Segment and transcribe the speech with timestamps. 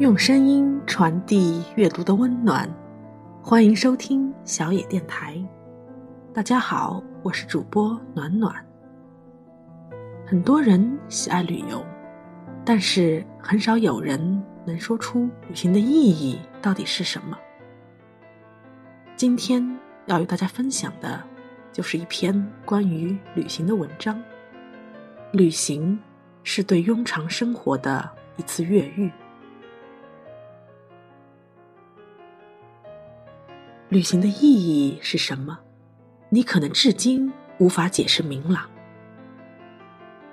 [0.00, 2.68] 用声音传递阅读的温暖，
[3.40, 5.40] 欢迎收听小野电台。
[6.32, 8.52] 大家好，我是主播暖暖。
[10.26, 11.80] 很多人喜爱旅游，
[12.64, 17.38] 但是很少有人能说出旅行的意义到底是什么。
[19.14, 21.22] 今天要与大家分享的，
[21.72, 24.20] 就是一篇关于旅行的文章。
[25.30, 25.96] 旅行
[26.42, 29.08] 是对庸常生活的一次越狱。
[33.90, 35.58] 旅行的意义是什么？
[36.30, 38.68] 你可能至今无法解释明朗。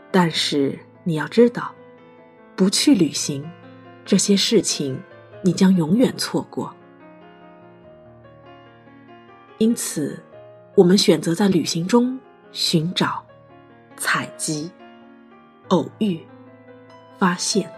[0.09, 1.73] 但是你要知道，
[2.55, 3.47] 不去旅行，
[4.03, 4.99] 这些事情
[5.43, 6.73] 你将永远错过。
[9.57, 10.21] 因此，
[10.75, 12.19] 我们选择在旅行中
[12.51, 13.23] 寻找、
[13.95, 14.71] 采集、
[15.67, 16.25] 偶遇、
[17.19, 17.71] 发现。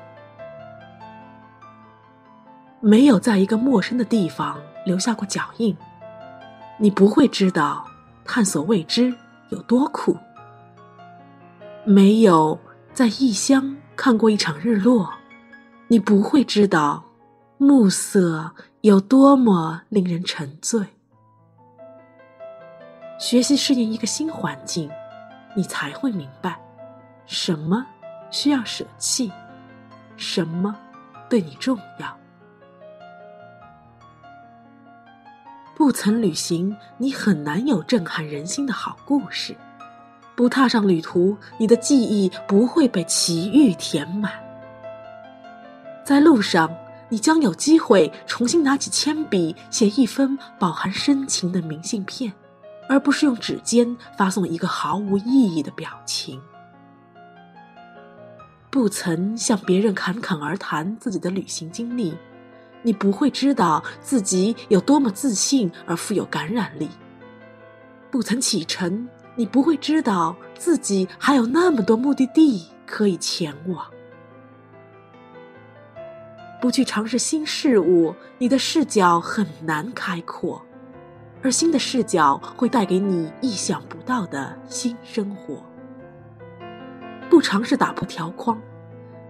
[2.79, 5.75] 没有在一个陌生的地方留下过脚印，
[6.77, 7.85] 你不会知道
[8.25, 9.13] 探索未知
[9.49, 10.17] 有多酷。
[11.85, 12.59] 没有
[12.93, 15.13] 在异乡看过一场日落，
[15.87, 17.03] 你不会知道
[17.57, 20.85] 暮色有多么令人沉醉。
[23.19, 24.89] 学习适应一个新环境，
[25.55, 26.59] 你才会明白
[27.25, 27.85] 什么
[28.31, 29.31] 需要舍弃，
[30.17, 30.75] 什么
[31.29, 32.17] 对你重要。
[35.75, 39.55] 不曾旅行，你很难有震撼人心的好故事；
[40.35, 44.31] 不踏上旅途，你的记忆不会被奇遇填满。
[46.05, 46.69] 在路上，
[47.09, 52.31] 你将有机会重新拿起铅笔，写一封饱含深情的明信片，
[52.87, 56.39] 而不是用指尖发送一个毫无意义的表情。
[58.69, 62.15] 不曾向别人侃侃而谈自己的旅行经历。
[62.83, 66.87] 你不会知道自己有多么自信而富有感染力。
[68.11, 73.85] 不曾启程，你不会知道自己还有那么多目的地可以前往。
[76.61, 80.61] 不去尝试新事物，你的视角很难开阔，
[81.41, 85.61] 而新的视角会带给你意想不到的新生活。
[87.29, 88.61] 不尝试打破条框，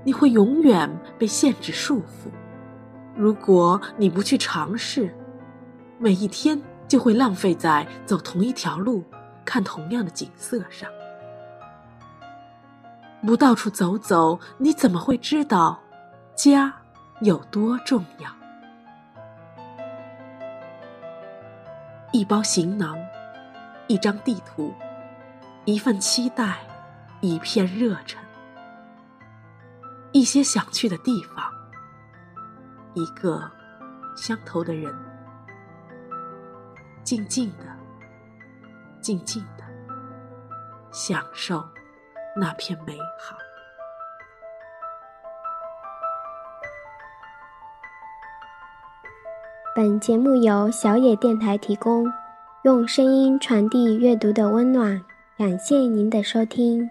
[0.03, 2.30] 你会永远被限制束缚。
[3.16, 5.13] 如果你不去尝试，
[6.00, 9.03] 每一天就会浪费在走同一条路、
[9.46, 10.90] 看同样的景色上。
[13.25, 15.79] 不到处走走，你怎么会知道
[16.35, 16.74] 家
[17.22, 18.29] 有多重要？
[22.12, 22.97] 一包行囊，
[23.88, 24.74] 一张地图，
[25.66, 26.57] 一份期待，
[27.22, 28.19] 一片热忱，
[30.12, 31.53] 一些想去的地方。
[32.94, 33.50] 一个
[34.16, 34.94] 相投的人，
[37.04, 37.66] 静静的，
[39.02, 39.64] 静静的
[40.92, 41.64] 享受
[42.36, 43.36] 那片美好。
[49.75, 52.06] 本节目由小野电台提供，
[52.62, 55.04] 用声音传递阅读的温暖。
[55.36, 56.88] 感谢您的收听。